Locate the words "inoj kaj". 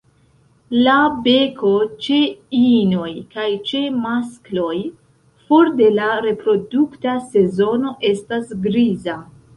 2.59-3.45